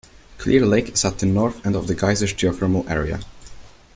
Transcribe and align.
Clear 0.39 0.65
Lake 0.65 0.89
is 0.93 1.05
at 1.05 1.19
the 1.19 1.27
north 1.27 1.63
end 1.63 1.75
of 1.75 1.85
The 1.85 1.93
Geysers 1.93 2.33
geothermal 2.33 2.89
area. 2.89 3.19